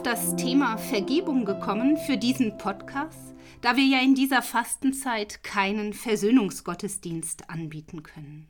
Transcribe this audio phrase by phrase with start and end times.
[0.00, 5.92] auf das Thema Vergebung gekommen für diesen Podcast, da wir ja in dieser Fastenzeit keinen
[5.92, 8.46] Versöhnungsgottesdienst anbieten können.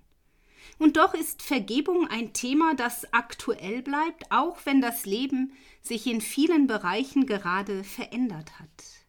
[0.79, 5.52] Und doch ist Vergebung ein Thema, das aktuell bleibt, auch wenn das Leben
[5.82, 9.00] sich in vielen Bereichen gerade verändert hat.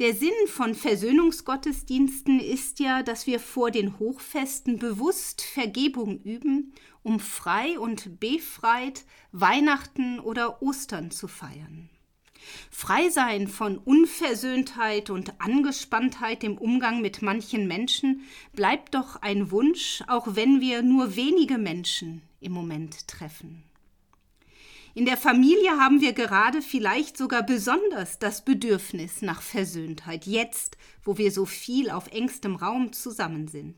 [0.00, 7.20] Der Sinn von Versöhnungsgottesdiensten ist ja, dass wir vor den Hochfesten bewusst Vergebung üben, um
[7.20, 11.90] frei und befreit Weihnachten oder Ostern zu feiern.
[12.70, 18.22] Frei sein von Unversöhntheit und Angespanntheit im Umgang mit manchen Menschen
[18.54, 23.69] bleibt doch ein Wunsch, auch wenn wir nur wenige Menschen im Moment treffen.
[24.92, 31.16] In der Familie haben wir gerade vielleicht sogar besonders das Bedürfnis nach Versöhntheit, jetzt, wo
[31.16, 33.76] wir so viel auf engstem Raum zusammen sind.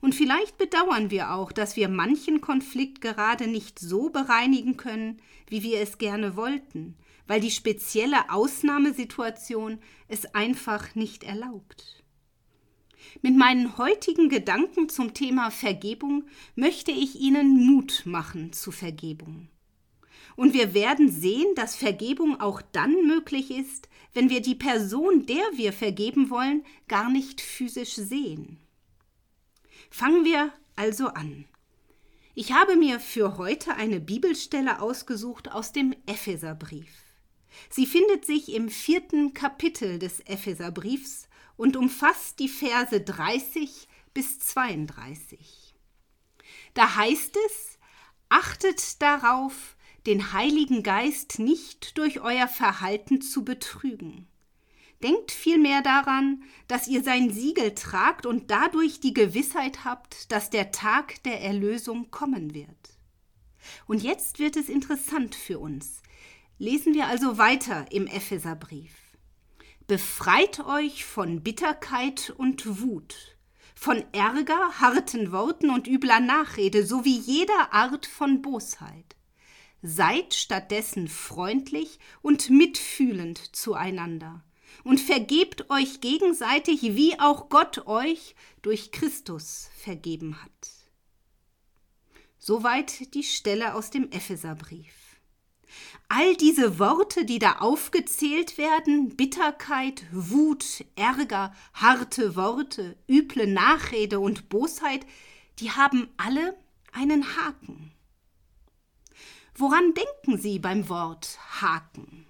[0.00, 5.62] Und vielleicht bedauern wir auch, dass wir manchen Konflikt gerade nicht so bereinigen können, wie
[5.62, 12.04] wir es gerne wollten, weil die spezielle Ausnahmesituation es einfach nicht erlaubt.
[13.22, 19.48] Mit meinen heutigen Gedanken zum Thema Vergebung möchte ich Ihnen Mut machen zu Vergebung.
[20.36, 25.44] Und wir werden sehen, dass Vergebung auch dann möglich ist, wenn wir die Person, der
[25.54, 28.58] wir vergeben wollen, gar nicht physisch sehen.
[29.90, 31.46] Fangen wir also an.
[32.34, 36.88] Ich habe mir für heute eine Bibelstelle ausgesucht aus dem Epheserbrief.
[37.70, 45.74] Sie findet sich im vierten Kapitel des Epheserbriefs und umfasst die Verse 30 bis 32.
[46.74, 47.78] Da heißt es,
[48.28, 49.75] achtet darauf,
[50.06, 54.28] den Heiligen Geist nicht durch euer Verhalten zu betrügen.
[55.02, 60.70] Denkt vielmehr daran, dass ihr sein Siegel tragt und dadurch die Gewissheit habt, dass der
[60.70, 62.68] Tag der Erlösung kommen wird.
[63.86, 66.02] Und jetzt wird es interessant für uns.
[66.58, 68.92] Lesen wir also weiter im Epheserbrief.
[69.86, 73.36] Befreit euch von Bitterkeit und Wut,
[73.74, 79.16] von Ärger, harten Worten und übler Nachrede sowie jeder Art von Bosheit
[79.82, 84.42] Seid stattdessen freundlich und mitfühlend zueinander
[84.84, 90.70] und vergebt euch gegenseitig, wie auch Gott euch durch Christus vergeben hat.
[92.38, 95.06] Soweit die Stelle aus dem Epheserbrief.
[96.08, 104.48] All diese Worte, die da aufgezählt werden, Bitterkeit, Wut, Ärger, harte Worte, üble Nachrede und
[104.48, 105.04] Bosheit,
[105.58, 106.56] die haben alle
[106.92, 107.92] einen Haken.
[109.58, 112.26] Woran denken Sie beim Wort Haken?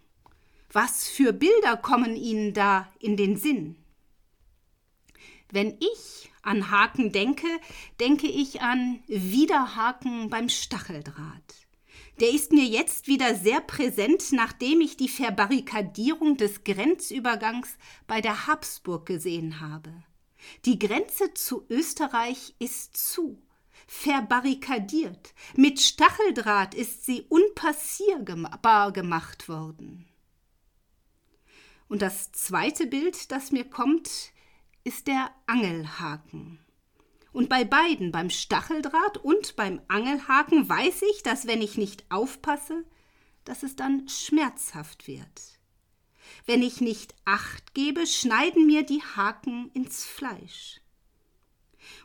[0.70, 3.74] Was für Bilder kommen Ihnen da in den Sinn?
[5.50, 7.48] Wenn ich an Haken denke,
[7.98, 11.66] denke ich an Widerhaken beim Stacheldraht.
[12.20, 17.76] Der ist mir jetzt wieder sehr präsent, nachdem ich die Verbarrikadierung des Grenzübergangs
[18.06, 19.92] bei der Habsburg gesehen habe.
[20.64, 23.42] Die Grenze zu Österreich ist zu
[23.86, 25.34] verbarrikadiert.
[25.54, 30.08] Mit Stacheldraht ist sie unpassierbar gemacht worden.
[31.88, 34.32] Und das zweite Bild, das mir kommt,
[34.82, 36.58] ist der Angelhaken.
[37.32, 42.84] Und bei beiden, beim Stacheldraht und beim Angelhaken, weiß ich, dass wenn ich nicht aufpasse,
[43.44, 45.58] dass es dann schmerzhaft wird.
[46.46, 50.80] Wenn ich nicht acht gebe, schneiden mir die Haken ins Fleisch.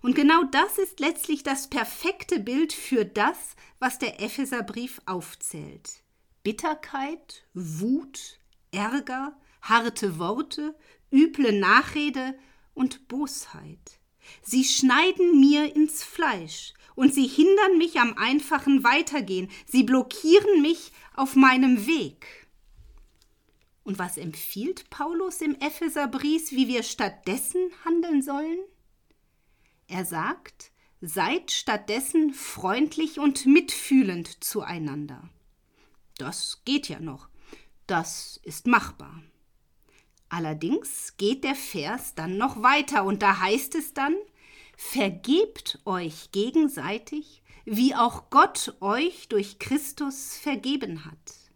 [0.02, 6.04] Und genau das ist letztlich das perfekte Bild für das, was der Epheserbrief aufzählt.
[6.44, 8.40] Bitterkeit, Wut,
[8.72, 10.76] Ärger, harte Worte,
[11.12, 12.36] üble Nachrede
[12.74, 14.00] und Bosheit.
[14.42, 20.92] Sie schneiden mir ins Fleisch und sie hindern mich am einfachen Weitergehen, sie blockieren mich
[21.16, 22.48] auf meinem Weg.
[23.84, 28.60] Und was empfiehlt Paulus im Epheserbrief, wie wir stattdessen handeln sollen?
[29.92, 30.72] Er sagt,
[31.02, 35.30] seid stattdessen freundlich und mitfühlend zueinander.
[36.18, 37.28] Das geht ja noch.
[37.88, 39.22] Das ist machbar.
[40.30, 44.16] Allerdings geht der Vers dann noch weiter und da heißt es dann,
[44.78, 51.52] vergebt euch gegenseitig, wie auch Gott euch durch Christus vergeben hat.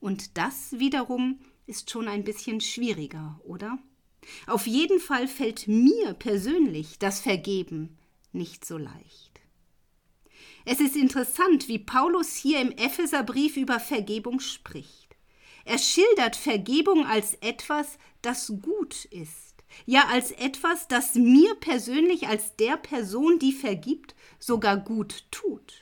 [0.00, 3.78] Und das wiederum ist schon ein bisschen schwieriger, oder?
[4.46, 7.96] Auf jeden Fall fällt mir persönlich das Vergeben
[8.32, 9.40] nicht so leicht.
[10.64, 15.16] Es ist interessant, wie Paulus hier im Epheserbrief über Vergebung spricht.
[15.64, 19.54] Er schildert Vergebung als etwas, das gut ist,
[19.86, 25.74] ja als etwas, das mir persönlich als der Person, die vergibt, sogar gut tut.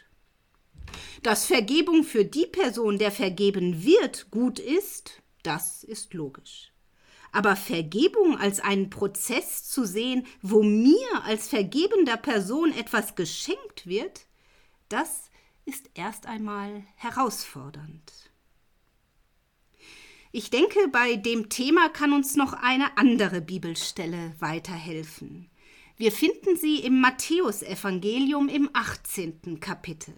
[1.22, 6.72] Dass Vergebung für die Person, der vergeben wird, gut ist, das ist logisch.
[7.32, 14.26] Aber Vergebung als einen Prozess zu sehen, wo mir als vergebender Person etwas geschenkt wird,
[14.88, 15.30] das
[15.64, 18.12] ist erst einmal herausfordernd.
[20.32, 25.50] Ich denke, bei dem Thema kann uns noch eine andere Bibelstelle weiterhelfen.
[25.96, 29.60] Wir finden sie im Matthäusevangelium im 18.
[29.60, 30.14] Kapitel.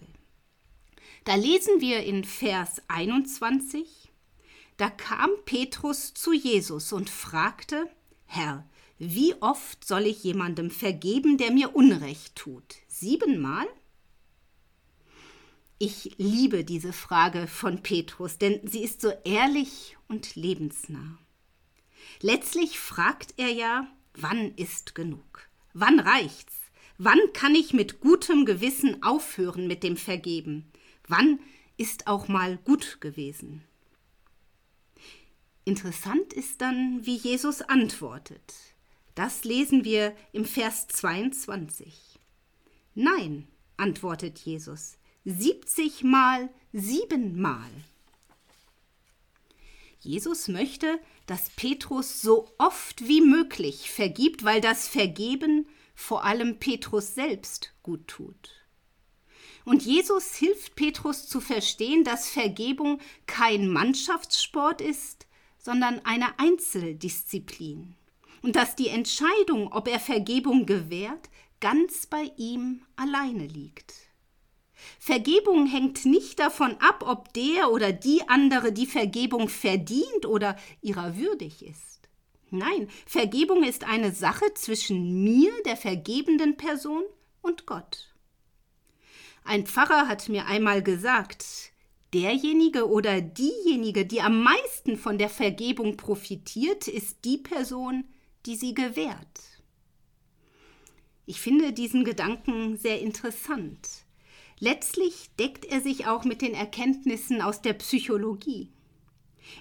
[1.23, 4.08] Da lesen wir in Vers 21,
[4.79, 7.89] da kam Petrus zu Jesus und fragte,
[8.25, 8.65] Herr,
[8.97, 12.77] wie oft soll ich jemandem vergeben, der mir Unrecht tut?
[12.87, 13.67] Siebenmal?
[15.79, 21.17] Ich liebe diese Frage von Petrus, denn sie ist so ehrlich und lebensnah.
[22.21, 25.49] Letztlich fragt er ja, wann ist genug?
[25.73, 26.55] Wann reicht's?
[26.97, 30.71] Wann kann ich mit gutem Gewissen aufhören mit dem Vergeben?
[31.05, 31.39] Wann
[31.75, 33.63] ist auch mal gut gewesen?
[35.69, 38.55] Interessant ist dann, wie Jesus antwortet.
[39.13, 41.93] Das lesen wir im Vers 22.
[42.95, 47.69] Nein, antwortet Jesus, 70 mal siebenmal.
[49.99, 57.13] Jesus möchte, dass Petrus so oft wie möglich vergibt, weil das Vergeben vor allem Petrus
[57.13, 58.49] selbst gut tut.
[59.65, 65.27] Und Jesus hilft Petrus zu verstehen, dass Vergebung kein Mannschaftssport ist,
[65.59, 67.95] sondern eine Einzeldisziplin.
[68.41, 71.29] Und dass die Entscheidung, ob er Vergebung gewährt,
[71.59, 73.93] ganz bei ihm alleine liegt.
[74.97, 81.17] Vergebung hängt nicht davon ab, ob der oder die andere die Vergebung verdient oder ihrer
[81.17, 81.99] würdig ist.
[82.49, 87.03] Nein, Vergebung ist eine Sache zwischen mir, der vergebenden Person,
[87.41, 88.13] und Gott.
[89.43, 91.71] Ein Pfarrer hat mir einmal gesagt,
[92.13, 98.05] derjenige oder diejenige, die am meisten von der Vergebung profitiert, ist die Person,
[98.45, 99.39] die sie gewährt.
[101.25, 103.87] Ich finde diesen Gedanken sehr interessant.
[104.59, 108.71] Letztlich deckt er sich auch mit den Erkenntnissen aus der Psychologie.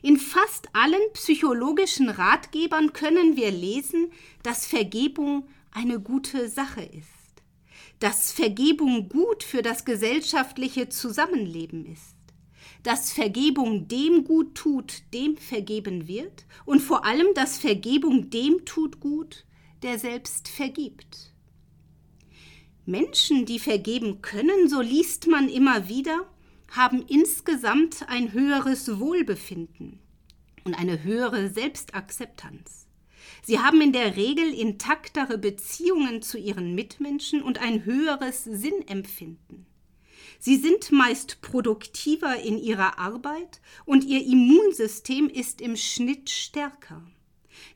[0.03, 4.13] In fast allen psychologischen Ratgebern können wir lesen,
[4.43, 7.43] dass Vergebung eine gute Sache ist,
[8.01, 12.17] dass Vergebung gut für das gesellschaftliche Zusammenleben ist,
[12.83, 19.01] dass Vergebung dem gut tut, dem vergeben wird und vor allem, dass Vergebung dem tut
[19.01, 19.45] gut,
[19.83, 21.33] der selbst vergibt.
[22.87, 26.27] Menschen, die vergeben können, so liest man immer wieder,
[26.71, 30.01] haben insgesamt ein höheres Wohlbefinden
[30.65, 32.87] und eine höhere Selbstakzeptanz.
[33.43, 39.67] Sie haben in der Regel intaktere Beziehungen zu ihren Mitmenschen und ein höheres Sinnempfinden.
[40.39, 47.03] Sie sind meist produktiver in ihrer Arbeit und ihr Immunsystem ist im Schnitt stärker.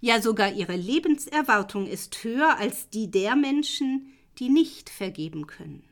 [0.00, 5.84] Ja, sogar ihre Lebenserwartung ist höher als die der Menschen, die nicht vergeben können.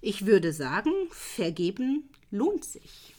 [0.00, 3.14] Ich würde sagen, vergeben lohnt sich.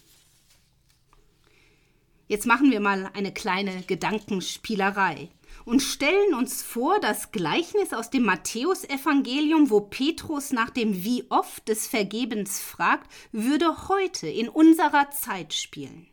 [2.28, 5.30] Jetzt machen wir mal eine kleine Gedankenspielerei
[5.68, 11.68] und stellen uns vor das Gleichnis aus dem Matthäusevangelium, wo Petrus nach dem Wie oft
[11.68, 16.08] des Vergebens fragt, würde heute in unserer Zeit spielen.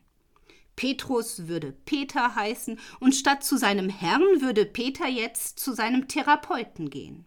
[0.75, 6.91] Petrus würde Peter heißen und statt zu seinem Herrn würde Peter jetzt zu seinem Therapeuten
[6.91, 7.25] gehen.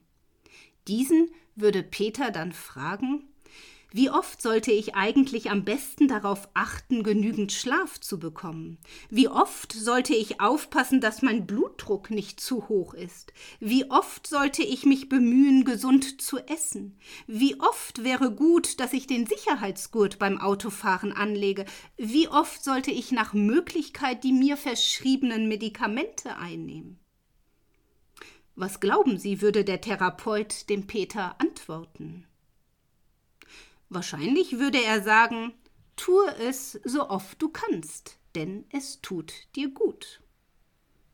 [0.89, 3.23] Diesen würde Peter dann fragen,
[3.91, 8.79] wie oft sollte ich eigentlich am besten darauf achten, genügend Schlaf zu bekommen?
[9.09, 13.31] Wie oft sollte ich aufpassen, dass mein Blutdruck nicht zu hoch ist?
[13.61, 16.99] Wie oft sollte ich mich bemühen, gesund zu essen?
[17.27, 21.65] Wie oft wäre gut, dass ich den Sicherheitsgurt beim Autofahren anlege?
[21.95, 26.99] Wie oft sollte ich nach Möglichkeit die mir verschriebenen Medikamente einnehmen?
[28.55, 32.25] Was glauben Sie, würde der Therapeut dem Peter antworten?
[33.89, 35.53] Wahrscheinlich würde er sagen,
[35.95, 40.21] tue es so oft du kannst, denn es tut dir gut.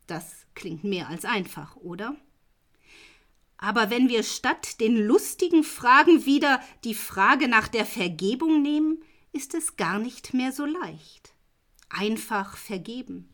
[0.08, 2.16] Das klingt mehr als einfach, oder?
[3.58, 9.54] Aber wenn wir statt den lustigen Fragen wieder die Frage nach der Vergebung nehmen, ist
[9.54, 11.34] es gar nicht mehr so leicht.
[11.90, 13.34] Einfach vergeben.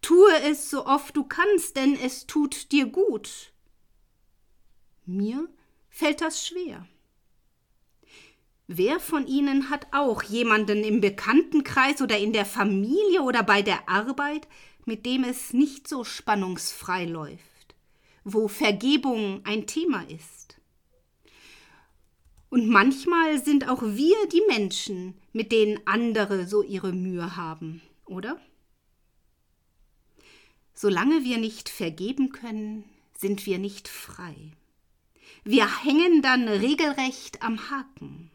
[0.00, 3.52] Tue es so oft du kannst, denn es tut dir gut.
[5.04, 5.48] Mir
[5.90, 6.86] fällt das schwer.
[8.70, 13.88] Wer von Ihnen hat auch jemanden im Bekanntenkreis oder in der Familie oder bei der
[13.88, 14.46] Arbeit,
[14.84, 17.74] mit dem es nicht so spannungsfrei läuft,
[18.24, 20.60] wo Vergebung ein Thema ist?
[22.50, 28.38] Und manchmal sind auch wir die Menschen, mit denen andere so ihre Mühe haben, oder?
[30.74, 32.84] Solange wir nicht vergeben können,
[33.16, 34.52] sind wir nicht frei.
[35.42, 38.27] Wir hängen dann regelrecht am Haken.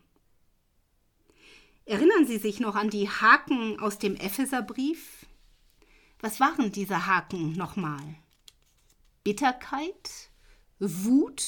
[1.86, 5.25] Erinnern Sie sich noch an die Haken aus dem Epheserbrief?
[6.22, 8.16] Was waren diese Haken nochmal?
[9.25, 10.30] Bitterkeit,
[10.80, 11.44] Wut,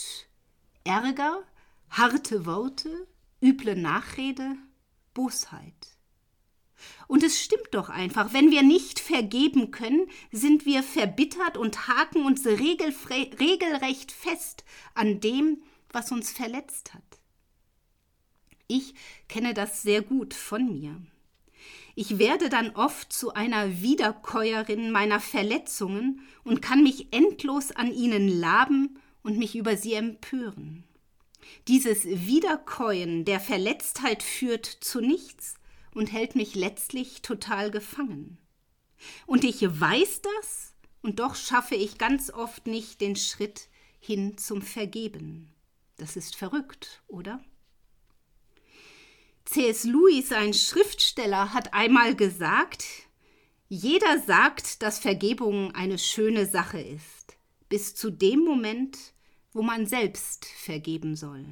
[0.84, 1.44] Ärger,
[1.90, 3.08] harte Worte,
[3.42, 4.58] üble Nachrede,
[5.14, 5.96] Bosheit.
[7.08, 12.26] Und es stimmt doch einfach, wenn wir nicht vergeben können, sind wir verbittert und haken
[12.26, 17.05] uns regelrecht fest an dem, was uns verletzt hat.
[18.68, 18.94] Ich
[19.28, 21.02] kenne das sehr gut von mir.
[21.96, 28.28] Ich werde dann oft zu einer Wiederkäuerin meiner Verletzungen und kann mich endlos an ihnen
[28.28, 30.84] laben und mich über sie empören.
[31.68, 35.56] Dieses Wiederkäuen der Verletztheit führt zu nichts
[35.94, 38.38] und hält mich letztlich total gefangen.
[39.26, 43.70] Und ich weiß das, und doch schaffe ich ganz oft nicht den Schritt
[44.00, 45.54] hin zum Vergeben.
[45.98, 47.44] Das ist verrückt, oder?
[49.46, 49.84] C.S.
[49.84, 52.86] Lewis, ein Schriftsteller, hat einmal gesagt,
[53.68, 57.38] jeder sagt, dass Vergebung eine schöne Sache ist,
[57.70, 58.98] bis zu dem Moment,
[59.54, 61.46] wo man selbst vergeben soll.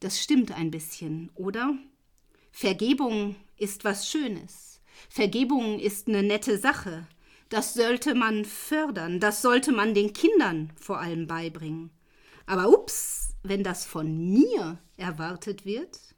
[0.00, 1.78] Das stimmt ein bisschen, oder?
[2.50, 4.80] Vergebung ist was Schönes.
[5.08, 7.06] Vergebung ist eine nette Sache.
[7.48, 11.90] Das sollte man fördern, das sollte man den Kindern vor allem beibringen.
[12.46, 16.13] Aber ups, wenn das von mir erwartet wird,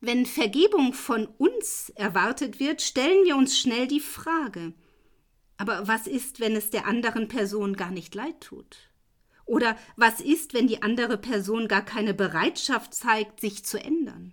[0.00, 4.72] wenn Vergebung von uns erwartet wird, stellen wir uns schnell die Frage,
[5.58, 8.90] aber was ist, wenn es der anderen Person gar nicht leid tut?
[9.44, 14.32] Oder was ist, wenn die andere Person gar keine Bereitschaft zeigt, sich zu ändern?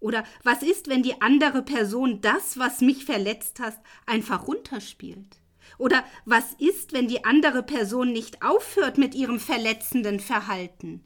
[0.00, 5.36] Oder was ist, wenn die andere Person das, was mich verletzt hat, einfach runterspielt?
[5.78, 11.04] Oder was ist, wenn die andere Person nicht aufhört mit ihrem verletzenden Verhalten?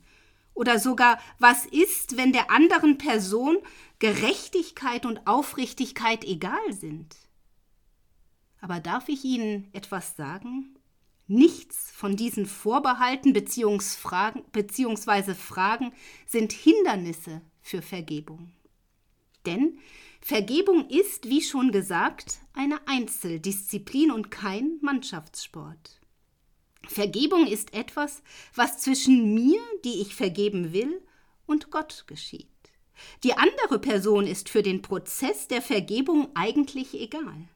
[0.55, 3.59] Oder sogar, was ist, wenn der anderen Person
[3.99, 7.17] Gerechtigkeit und Aufrichtigkeit egal sind?
[8.61, 10.79] Aber darf ich Ihnen etwas sagen?
[11.27, 13.75] Nichts von diesen Vorbehalten bzw.
[15.35, 15.93] Fragen
[16.27, 18.53] sind Hindernisse für Vergebung.
[19.47, 19.79] Denn
[20.21, 26.01] Vergebung ist, wie schon gesagt, eine Einzeldisziplin und kein Mannschaftssport.
[26.89, 28.23] Vergebung ist etwas,
[28.55, 31.03] was zwischen mir, die ich vergeben will,
[31.47, 32.49] und Gott geschieht.
[33.23, 37.49] Die andere Person ist für den Prozess der Vergebung eigentlich egal.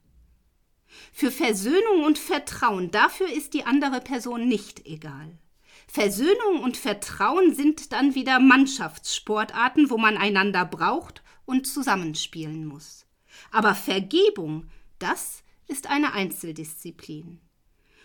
[1.12, 5.38] Für Versöhnung und Vertrauen, dafür ist die andere Person nicht egal.
[5.86, 13.06] Versöhnung und Vertrauen sind dann wieder Mannschaftssportarten, wo man einander braucht und zusammenspielen muss.
[13.50, 14.68] Aber Vergebung,
[14.98, 17.40] das ist eine Einzeldisziplin.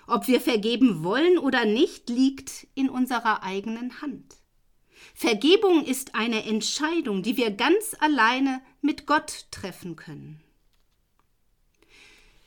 [0.08, 4.36] Ob wir vergeben wollen oder nicht, liegt in unserer eigenen Hand.
[5.14, 10.42] Vergebung ist eine Entscheidung, die wir ganz alleine mit Gott treffen können.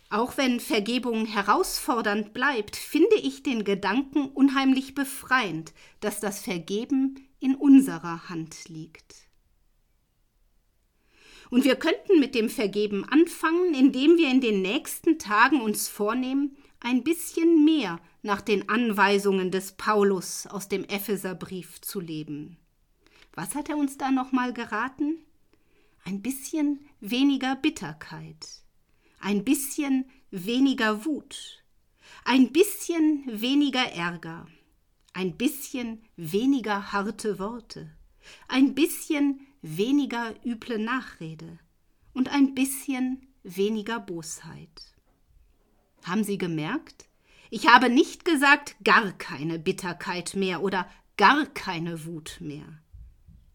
[0.08, 7.56] Auch wenn Vergebung herausfordernd bleibt, finde ich den Gedanken unheimlich befreiend, dass das Vergeben in
[7.56, 9.26] unserer Hand liegt.
[11.50, 16.56] Und wir könnten mit dem Vergeben anfangen, indem wir in den nächsten Tagen uns vornehmen,
[16.86, 22.58] ein bisschen mehr nach den Anweisungen des Paulus aus dem Epheserbrief zu leben.
[23.34, 25.18] Was hat er uns da nochmal geraten?
[26.04, 28.62] Ein bisschen weniger Bitterkeit,
[29.18, 31.64] ein bisschen weniger Wut,
[32.24, 34.46] ein bisschen weniger Ärger,
[35.12, 37.90] ein bisschen weniger harte Worte,
[38.46, 41.58] ein bisschen weniger üble Nachrede
[42.12, 44.95] und ein bisschen weniger Bosheit.
[46.06, 47.08] Haben Sie gemerkt?
[47.50, 52.78] Ich habe nicht gesagt gar keine Bitterkeit mehr oder gar keine Wut mehr.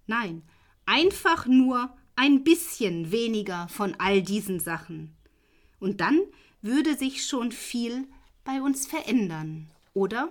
[0.06, 0.44] Nein,
[0.86, 5.16] einfach nur ein bisschen weniger von all diesen Sachen.
[5.80, 6.20] Und dann
[6.62, 8.06] würde sich schon viel
[8.44, 10.30] bei uns verändern, oder?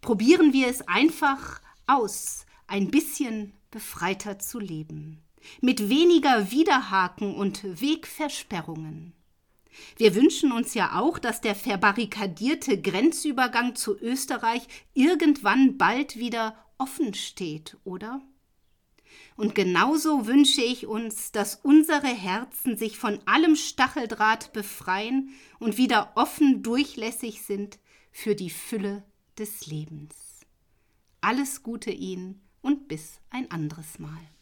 [0.00, 5.20] Probieren wir es einfach aus, ein bisschen befreiter zu leben,
[5.60, 9.16] mit weniger Widerhaken und Wegversperrungen.
[9.96, 17.14] Wir wünschen uns ja auch, dass der verbarrikadierte Grenzübergang zu Österreich irgendwann bald wieder offen
[17.14, 18.20] steht, oder?
[19.36, 26.12] Und genauso wünsche ich uns, dass unsere Herzen sich von allem Stacheldraht befreien und wieder
[26.14, 27.78] offen durchlässig sind
[28.10, 29.04] für die Fülle
[29.38, 30.14] des Lebens.
[31.20, 34.35] Alles Gute Ihnen und bis ein anderes Mal.